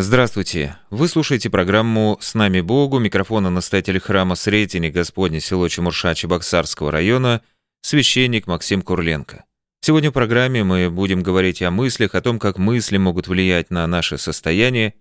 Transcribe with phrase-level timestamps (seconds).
[0.00, 0.76] Здравствуйте.
[0.90, 3.00] Вы слушаете программу «С нами Богу».
[3.00, 7.42] Микрофона настоятель храма Сретения Господне село Чемурша Чебоксарского района,
[7.80, 9.44] священник Максим Курленко.
[9.80, 13.84] Сегодня в программе мы будем говорить о мыслях, о том, как мысли могут влиять на
[13.88, 14.94] наше состояние,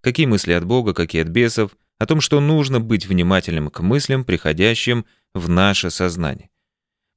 [0.00, 4.22] какие мысли от Бога, какие от бесов, о том, что нужно быть внимательным к мыслям,
[4.22, 6.48] приходящим в наше сознание.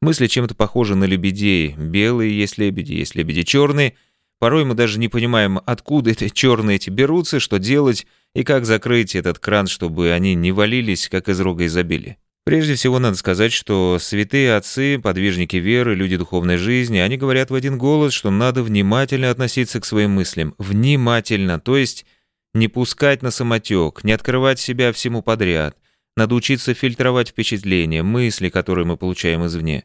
[0.02, 1.76] Мысли чем-то похожи на лебедей.
[1.76, 3.94] Белые есть лебеди, есть лебеди черные–
[4.40, 8.06] Порой мы даже не понимаем, откуда эти черные эти берутся, что делать
[8.36, 12.18] и как закрыть этот кран, чтобы они не валились, как из рога изобилия.
[12.46, 17.56] Прежде всего надо сказать, что святые отцы, подвижники веры, люди духовной жизни, они говорят в
[17.56, 20.56] один голос, что надо внимательно относиться к своим мыслям.
[20.58, 22.06] Внимательно, то есть
[22.54, 25.76] не пускать на самотек, не открывать себя всему подряд.
[26.16, 29.84] Надо учиться фильтровать впечатления, мысли, которые мы получаем извне.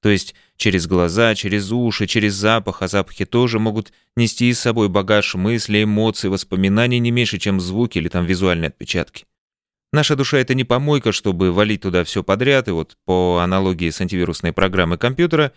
[0.00, 4.88] То есть через глаза, через уши, через запах, а запахи тоже могут нести с собой
[4.88, 9.24] багаж мыслей, эмоций, воспоминаний не меньше, чем звуки или там визуальные отпечатки.
[9.92, 14.00] Наша душа— это не помойка, чтобы валить туда все подряд, и вот по аналогии с
[14.00, 15.52] антивирусной программой компьютера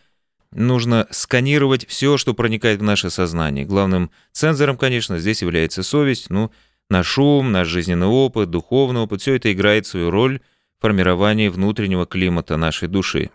[0.51, 3.65] нужно сканировать все, что проникает в наше сознание.
[3.65, 6.49] Главным цензором, конечно, здесь является совесть, ну,
[6.89, 10.39] наш шум, наш жизненный опыт, духовный опыт, все это играет свою роль
[10.79, 13.31] в формировании внутреннего климата нашей души.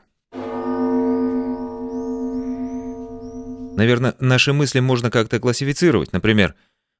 [3.76, 6.12] Наверное, наши мысли можно как-то классифицировать.
[6.14, 6.54] Например,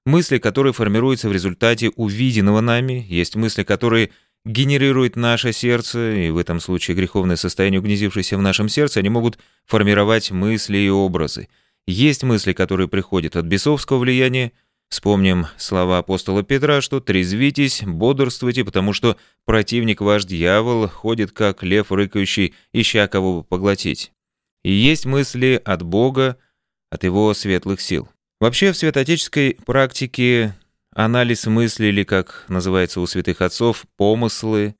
[0.04, 4.10] мысли, которые формируются в результате увиденного нами, есть мысли, которые
[4.44, 9.38] генерирует наше сердце, и в этом случае греховное состояние, угнездившееся в нашем сердце, они могут
[9.64, 11.48] формировать мысли и образы.
[11.86, 14.52] Есть мысли, которые приходят от бесовского влияния.
[14.90, 19.16] Вспомним слова апостола Петра, что «трезвитесь, бодрствуйте, потому что
[19.46, 24.12] противник ваш дьявол ходит, как лев рыкающий, ища кого бы поглотить».
[24.62, 26.36] И есть мысли от Бога,
[26.90, 28.08] от его светлых сил.
[28.40, 30.54] Вообще в святоотеческой практике
[30.94, 34.74] анализ мысли, или, как называется у святых отцов, помыслы,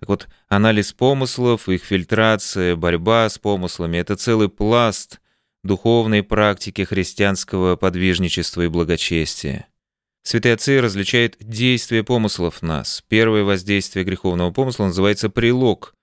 [0.00, 5.20] так вот, анализ помыслов, их фильтрация, борьба с помыслами— это целый пласт
[5.62, 9.66] духовной практики христианского подвижничества и благочестия.
[10.22, 13.02] Святые отцы различают действие помыслов в нас.
[13.08, 15.93] Первое воздействие греховного помысла называется прилог.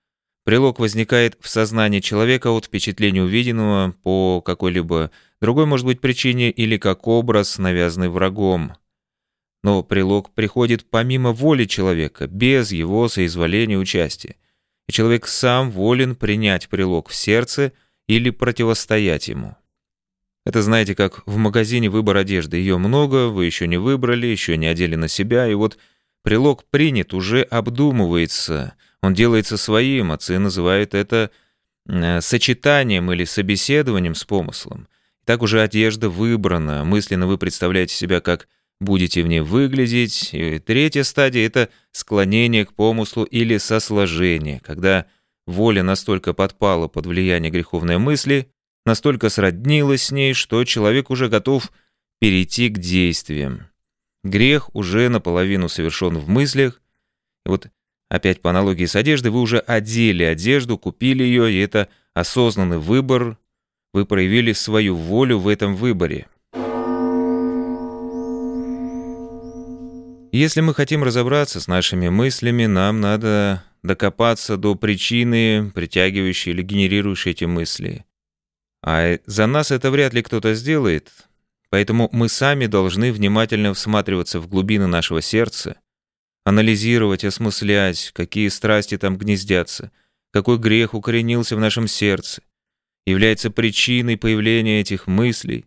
[0.44, 6.78] Прилог возникает в сознании человека от впечатления увиденного по какой-либо другой, может быть, причине или
[6.78, 8.72] как образ, навязанный врагом.
[9.62, 14.34] Но прилог приходит помимо воли человека, без его соизволения участия.
[14.88, 17.72] И человек сам волен принять прилог в сердце
[18.08, 19.54] или противостоять ему.
[20.44, 22.56] Это знаете, как в магазине выбор одежды.
[22.56, 25.78] Ее много, вы еще не выбрали, еще не одели на себя, и вот
[26.24, 31.30] прилог принят, уже обдумывается– он делается своим, отцы называют это
[31.88, 34.88] э, сочетанием или собеседованием с помыслом.
[35.24, 38.48] Так уже одежда выбрана, мысленно вы представляете себя, как
[38.80, 40.30] будете в ней выглядеть.
[40.32, 45.06] И третья стадия— это склонение к помыслу или сосложение, когда
[45.46, 48.48] воля настолько подпала под влияние греховной мысли,
[48.84, 51.72] настолько сроднилась с ней, что человек уже готов
[52.20, 53.66] перейти к действиям.
[54.24, 56.80] Грех уже наполовину совершен в мыслях,
[57.44, 57.68] и вот
[58.12, 63.38] Опять по аналогии с одеждой, вы уже одели одежду, купили ее, и это осознанный выбор.
[63.94, 66.26] Вы проявили свою волю в этом выборе.
[70.30, 77.30] Если мы хотим разобраться с нашими мыслями, нам надо докопаться до причины, притягивающей или генерирующей
[77.30, 78.04] эти мысли.
[78.84, 81.10] А за нас это вряд ли кто-то сделает,
[81.70, 85.78] поэтому мы сами должны внимательно всматриваться в глубины нашего сердца,
[86.44, 89.90] анализировать, осмыслять, какие страсти там гнездятся,
[90.32, 92.42] какой грех укоренился в нашем сердце,
[93.06, 95.66] является причиной появления этих мыслей.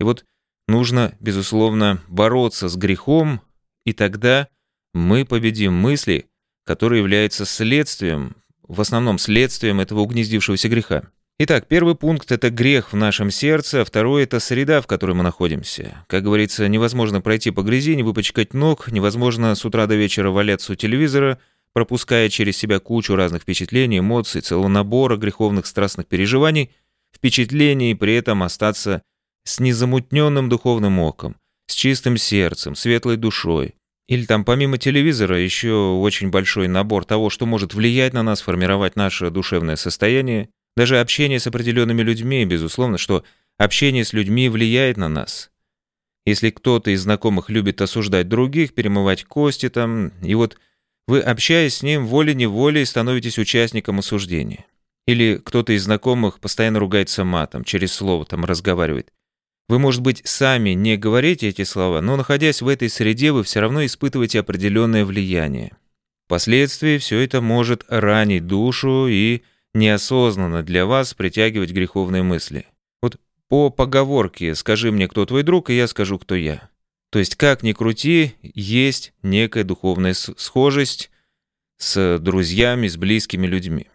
[0.00, 0.24] И вот
[0.68, 3.40] нужно, безусловно, бороться с грехом,
[3.84, 4.48] и тогда
[4.92, 6.26] мы победим мысли,
[6.64, 11.10] которые являются следствием, в основном следствием этого угнездившегося греха.
[11.36, 15.24] Итак, первый пункт— это грех в нашем сердце, а второй— это среда, в которой мы
[15.24, 16.04] находимся.
[16.06, 20.72] Как говорится, невозможно пройти по грязи, не выпачкать ног, невозможно с утра до вечера валяться
[20.72, 21.40] у телевизора,
[21.72, 26.70] пропуская через себя кучу разных впечатлений, эмоций, целого набора греховных страстных переживаний,
[27.12, 29.02] впечатлений и при этом остаться
[29.42, 31.34] с незамутненным духовным оком,
[31.66, 33.74] с чистым сердцем, светлой душой.
[34.06, 38.94] Или там помимо телевизора еще очень большой набор того, что может влиять на нас, формировать
[38.94, 43.24] наше душевное состояние— даже общение с определенными людьми, безусловно, что
[43.58, 45.50] общение с людьми влияет на нас.
[46.26, 50.58] Если кто-то из знакомых любит осуждать других, перемывать кости там, и вот
[51.06, 54.64] вы, общаясь с ним, волей-неволей становитесь участником осуждения.
[55.06, 59.12] Или кто-то из знакомых постоянно ругается матом, через слово там разговаривает.
[59.68, 63.60] Вы, может быть, сами не говорите эти слова, но, находясь в этой среде, вы все
[63.60, 65.72] равно испытываете определенное влияние.
[66.26, 69.42] Впоследствии все это может ранить душу и
[69.74, 72.66] неосознанно для вас притягивать греховные мысли.
[73.02, 73.18] Вот
[73.48, 76.70] по поговорке «скажи мне, кто твой друг, и я скажу, кто я».
[77.10, 81.10] То есть, как ни крути, есть некая духовная схожесть
[81.78, 83.86] с друзьями, с близкими людьми.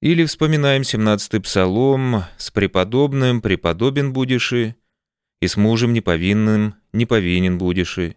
[0.00, 4.74] Или вспоминаем 17-й псалом «С преподобным преподобен будешь и,
[5.40, 8.16] и с мужем неповинным неповинен будешь и,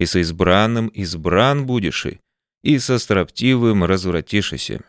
[0.00, 2.20] и со избранным избран будешь и,
[2.64, 4.82] и со строптивым развратишься».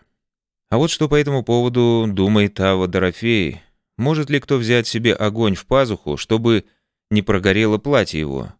[0.72, 3.62] А вот что по этому поводу думает Ава Дорофей.
[3.98, 6.64] Может ли кто взять себе огонь в пазуху, чтобы
[7.10, 8.54] не прогорело платье его?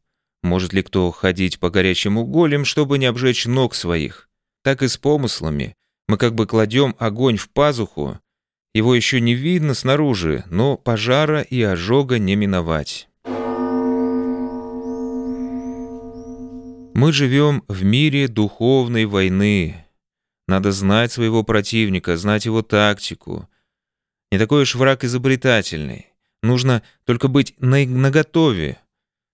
[0.44, 4.28] Может ли кто ходить по горячему голем, чтобы не обжечь ног своих?
[4.62, 5.74] Так и с помыслами.
[6.10, 8.20] Мы как бы кладем огонь в пазуху.
[8.74, 13.08] Его еще не видно снаружи, но пожара и ожога не миновать.
[16.94, 19.86] Мы живем в мире духовной войны,
[20.52, 23.50] надо знать своего противника, знать его тактику.
[24.32, 26.08] Не такой уж враг изобретательный.
[26.44, 28.80] Нужно только быть на наготове.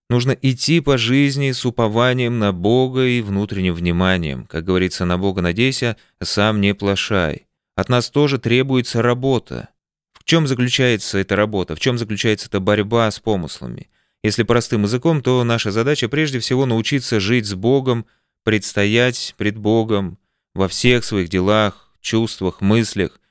[0.09, 4.45] Нужно идти по жизни с упованием на Бога и внутренним вниманием.
[4.45, 7.47] Как говорится, на Бога надейся, сам не плашай.
[7.75, 9.69] От нас тоже требуется работа.
[10.13, 11.75] В чем заключается эта работа?
[11.75, 13.89] В чем заключается эта борьба с помыслами?
[14.23, 18.05] Если простым языком, то наша задача прежде всего научиться жить с Богом,
[18.43, 20.17] предстоять пред Богом,
[20.57, 23.21] во всех своих делах, чувствах, мыслях,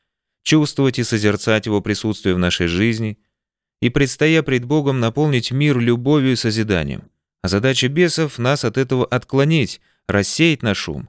[0.43, 3.19] чувствовать и созерцать Его присутствие в нашей жизни
[3.83, 7.11] и, предстоя пред Богом, наполнить мир любовью и созиданием.
[7.43, 11.09] А задача бесов— нас от этого отклонить, рассеять наш ум,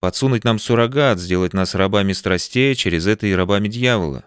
[0.00, 4.24] подсунуть нам суррогат, сделать нас рабами страстей, через это и рабами дьявола.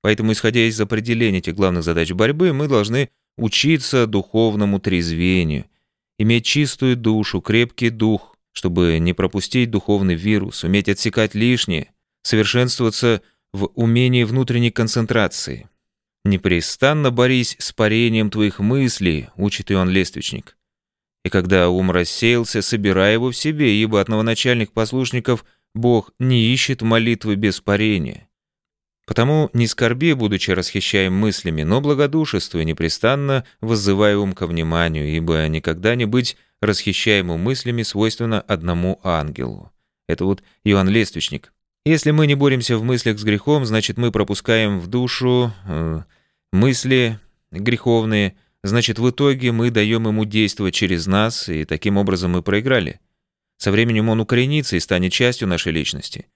[0.00, 5.64] Поэтому, исходя из определения этих главных задач борьбы, мы должны учиться духовному трезвению,
[6.18, 11.90] иметь чистую душу, крепкий дух, чтобы не пропустить духовный вирус, уметь отсекать лишнее,
[12.22, 13.20] совершенствоваться
[13.52, 15.68] в умении внутренней концентрации.
[16.24, 20.56] «Непрестанно борись с парением твоих мыслей»,— учит Иоанн Лествичник.
[21.24, 26.80] И когда ум рассеялся, собирай его в себе, ибо от новоначальных послушников Бог не ищет
[26.82, 28.28] молитвы без парения.
[29.06, 35.94] Потому не скорби, будучи расхищаем мыслями, но благодушествуй, непрестанно воззывай ум ко вниманию, ибо никогда
[35.94, 39.72] не быть расхищаемым мыслями свойственно одному ангелу.
[40.08, 41.52] Это вот Иоанн Лествичник.
[41.84, 46.02] Если мы не боремся в мыслях с грехом, значит мы пропускаем в душу э,
[46.52, 47.18] мысли
[47.50, 53.00] греховные, значит в итоге мы даем ему действовать через нас, и таким образом мы проиграли.
[53.58, 56.26] Со временем он укоренится и станет частью нашей личности.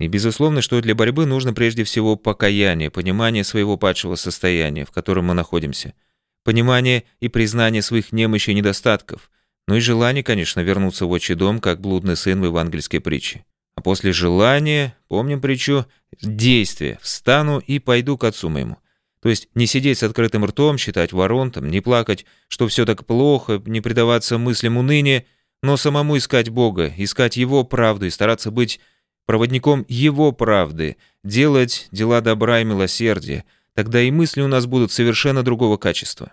[0.00, 5.26] И безусловно, что для борьбы нужно прежде всего покаяние, понимание своего падшего состояния, в котором
[5.26, 5.94] мы находимся,
[6.42, 9.30] понимание и признание своих немощей и недостатков,
[9.66, 13.44] ну и желание, конечно, вернуться в отчий дом, как блудный сын в евангельской притче.
[13.76, 15.86] А после желания, помним притчу,
[16.22, 18.76] действие, встану и пойду к отцу моему.
[19.20, 23.06] То есть не сидеть с открытым ртом, считать ворон, там, не плакать, что все так
[23.06, 25.24] плохо, не предаваться мыслям уныния,
[25.62, 28.80] но самому искать Бога, искать Его правду и стараться быть
[29.24, 35.42] проводником Его правды, делать дела добра и милосердия, тогда и мысли у нас будут совершенно
[35.42, 36.32] другого качества.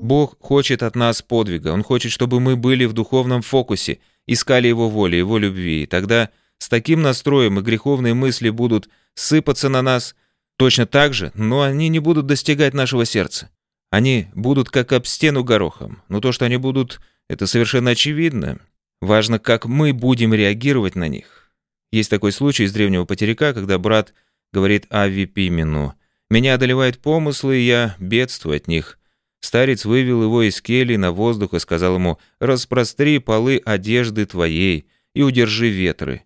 [0.00, 4.88] Бог хочет от нас подвига, Он хочет, чтобы мы были в духовном фокусе, искали Его
[4.88, 10.14] воли, Его любви, и тогда с таким настроем и греховные мысли будут сыпаться на нас
[10.56, 13.50] точно так же, но они не будут достигать нашего сердца.
[13.90, 18.58] Они будут как об стену горохом, но то, что они будут, это совершенно очевидно.
[19.00, 21.50] Важно, как мы будем реагировать на них.
[21.90, 24.12] Есть такой случай из древнего потеряка, когда брат
[24.52, 25.94] говорит Ави Пимену,
[26.30, 28.98] «Меня одолевают помыслы, и я бедствую от них».
[29.40, 35.22] Старец вывел его из кельи на воздух и сказал ему, «Распростри полы одежды твоей и
[35.22, 36.22] удержи ветры».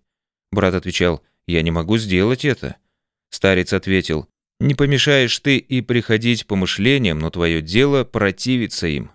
[0.51, 2.77] Брат отвечал, «Я не могу сделать это».
[3.29, 4.27] Старец ответил,
[4.59, 9.11] «Не помешаешь ты и приходить по мышлениям, но твое дело противиться им».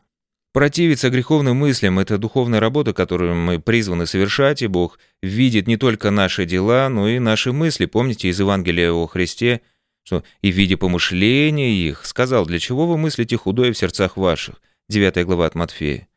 [0.53, 6.11] Противиться греховным мыслям– это духовная работа, которую мы призваны совершать, и Бог видит не только
[6.11, 7.87] наши дела, но и наши мысли.
[7.87, 9.61] Помните из Евангелия о Христе,
[10.09, 14.55] что «и в виде помышления их» сказал, «Для чего вы мыслите худое в сердцах ваших?»
[14.89, 16.09] 9 глава от Матфея.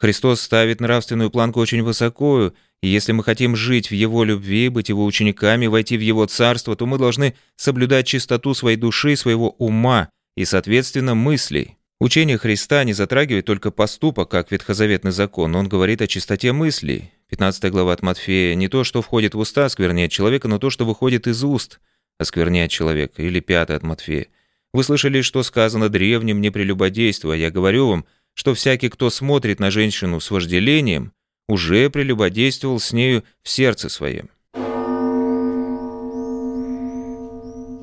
[0.00, 4.88] Христос ставит нравственную планку очень высоко, и если мы хотим жить в Его любви, быть
[4.88, 10.08] Его учениками, войти в Его Царство, то мы должны соблюдать чистоту своей души, своего ума
[10.36, 11.76] и, соответственно, мыслей.
[12.00, 17.12] Учение Христа не затрагивает только поступок, как ветхозаветный закон, он говорит о чистоте мыслей.
[17.28, 20.84] 15 глава от Матфея «Не то, что входит в уста, оскверняет человека, но то, что
[20.84, 21.78] выходит из уст,
[22.18, 23.22] оскверняет человека».
[23.22, 24.26] Или 5 от Матфея
[24.72, 27.36] Вы слышали, что сказано древним не прелюбодействуя.
[27.36, 31.12] Я говорю вам, что всякий, кто смотрит на женщину с вожделением,
[31.48, 34.28] уже прелюбодействовал с нею в сердце своем.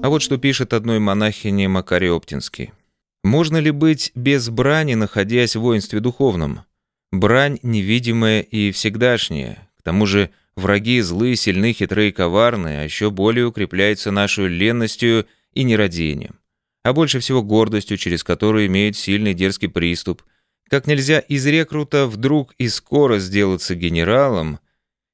[0.04, 2.74] А вот что пишет одной монахине Макарий Оптинский.
[3.24, 6.64] «Можно ли быть без брани, находясь в воинстве духовном?
[7.14, 9.70] Брань невидимая и всегдашняя.
[9.80, 15.64] К тому же враги злые, сильны, хитрые, коварные, а еще более укрепляется нашу ленностью и
[15.64, 16.40] нерадением.
[16.84, 20.24] А больше всего гордостью, через которую имеет сильный дерзкий приступ.
[20.70, 24.60] Как нельзя из рекрута вдруг и скоро сделаться генералом,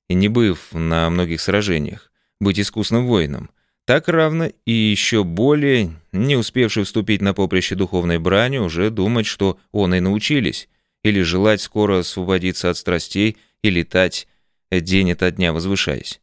[0.09, 3.49] и не быв на многих сражениях, быть искусным воином,
[3.85, 9.59] так равно и еще более, не успевший вступить на поприще духовной брани, уже думать, что
[9.71, 10.69] он и научились,
[11.03, 14.27] или желать скоро освободиться от страстей и летать
[14.71, 16.21] день ото дня возвышаясь.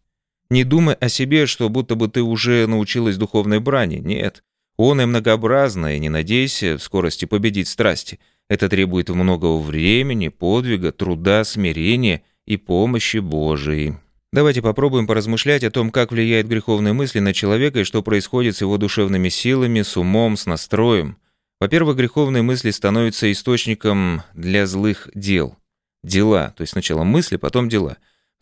[0.51, 3.97] Не думай о себе, что будто бы ты уже научилась духовной брани.
[3.97, 4.45] Нет.
[4.77, 8.21] Он и многообразно, и не надейся в скорости победить страсти.
[8.49, 13.95] Это требует многого времени, подвига, труда, смирения и помощи Божией.
[14.33, 18.61] Давайте попробуем поразмышлять о том, как влияет греховные мысли на человека и что происходит с
[18.61, 21.17] его душевными силами, с умом, с настроем.
[21.59, 25.57] Во-первых, греховные мысли становятся источником для злых дел.
[26.05, 27.97] Дела, то есть сначала мысли, потом дела.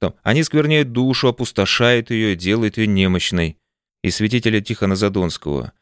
[0.05, 3.57] Потом они скверняют душу, опустошают ее, делают ее немощной.
[4.03, 5.73] И святителя Тихона Задонского,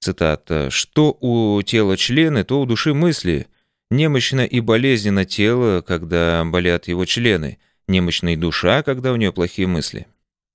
[0.00, 3.48] цитата, «Что у тела члены, то у души мысли.
[3.90, 10.06] Немощно и болезненно тело, когда болят его члены» немощной душа, когда у нее плохие мысли.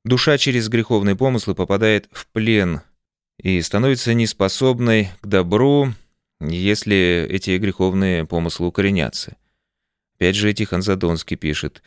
[0.04, 2.82] Душа через греховные помыслы попадает в плен
[3.38, 5.94] и становится неспособной к добру,
[6.40, 9.38] если эти греховные помыслы укоренятся.
[10.16, 11.84] Опять же Тихон Задонский пишет,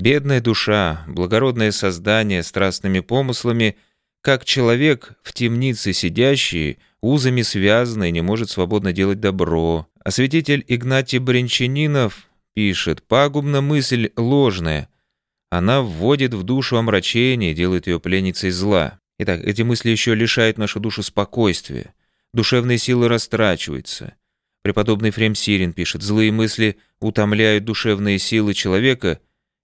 [0.00, 3.76] «Бедная душа, благородное создание страстными помыслами,
[4.20, 9.88] как человек в темнице сидящий, узами связанный, не может свободно делать добро».
[10.08, 14.88] Святитель Игнатий Бринчанинов пишет, пагубна мысль ложная.
[15.50, 19.00] Она вводит в душу омрачение, делает ее пленницей зла.
[19.18, 21.92] Итак, эти мысли еще лишают нашу душу спокойствия.
[22.32, 24.14] Душевные силы растрачиваются.
[24.62, 29.18] Преподобный Фрем Сирин пишет, злые мысли утомляют душевные силы человека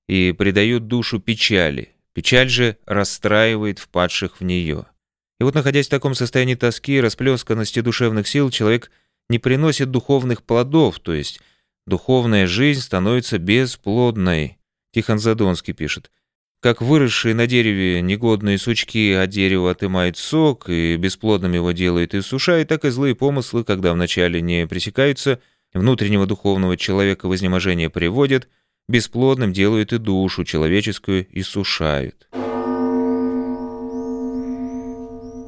[0.09, 1.91] и придают душу печали.
[2.13, 4.87] Печаль же расстраивает впадших в нее.
[5.41, 8.91] И вот, находясь в таком состоянии тоски и расплесканности душевных сил, человек
[9.29, 11.41] не приносит духовных плодов, то есть
[11.87, 14.57] Духовная жизнь становится бесплодной.
[14.93, 16.11] Тихон Задонский пишет.
[16.61, 22.23] Как выросшие на дереве негодные сучки от дерева отымают сок и бесплодным его делают и
[22.23, 25.41] сушают, так и злые помыслы, когда вначале не пресекаются,
[25.75, 28.49] внутреннего духовного человека в изнеможение приводят,
[28.88, 32.29] бесплодным делают и душу человеческую и сушают.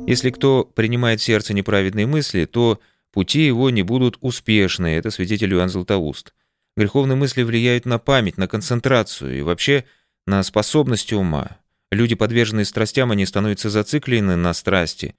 [0.06, 2.80] Если кто принимает в сердце неправедные мысли, то
[3.16, 6.34] Пути его не будут успешны, это свидетель Иоанн Златоуст.
[6.76, 9.86] Греховные мысли влияют на память, на концентрацию и вообще
[10.26, 11.56] на способность ума.
[11.90, 15.14] Люди, подверженные страстям, они становятся зациклены на страсти,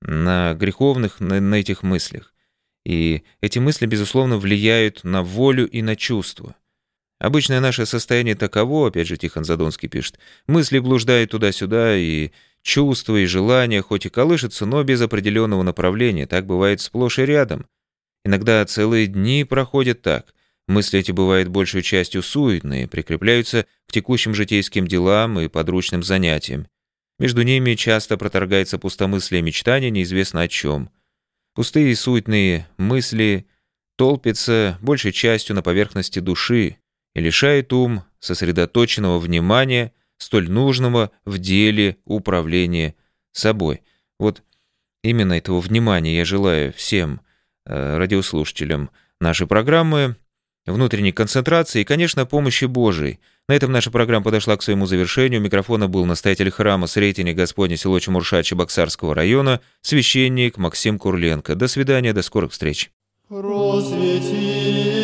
[0.00, 2.32] на греховных, на, на этих мыслях.
[2.86, 6.56] И эти мысли, безусловно, влияют на волю и на чувства.
[7.22, 13.26] Обычное наше состояние таково, опять же Тихон Задонский пишет, мысли блуждают туда-сюда и Чувства и
[13.26, 17.66] желания хоть и колышутся, но без определенного направления, так бывает сплошь и рядом.
[18.24, 20.34] Иногда целые дни проходят так.
[20.66, 26.66] Мысли эти бывают большей частью суетные, прикрепляются к текущим житейским делам и подручным занятиям.
[27.20, 30.90] Между ними часто проторгается пустомыслие мечтания неизвестно о чем.
[31.54, 33.46] Пустые и суетные мысли
[33.96, 36.78] толпятся большей частью на поверхности души
[37.14, 39.92] и лишают ум сосредоточенного внимания–
[40.22, 42.94] столь нужного в деле управления
[43.32, 43.82] собой.
[44.18, 44.42] Вот
[45.02, 47.20] именно этого внимания я желаю всем
[47.66, 48.90] э, радиослушателям
[49.20, 50.16] нашей программы,
[50.64, 53.18] внутренней концентрации и, конечно, помощи Божией.
[53.48, 55.40] На этом наша программа подошла к своему завершению.
[55.40, 61.56] У микрофона был настоятель храма Сретения Господня село Чемурша Чебоксарского района, священник Максим Курленко.
[61.56, 62.92] До свидания, до скорых встреч.
[63.28, 65.01] Просвети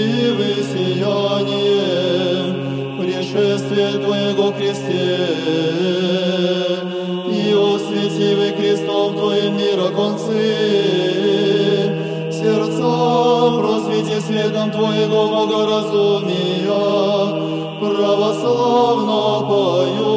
[3.39, 5.17] сияние пришествия Твоего Христе,
[7.27, 10.55] и освети вы крестом Твоим мира концы,
[12.33, 16.73] сердцам просвети светом Твоего богоразумия,
[17.81, 20.08] православно Тебя.